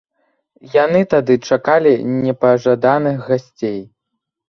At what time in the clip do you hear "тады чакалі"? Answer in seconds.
1.11-1.93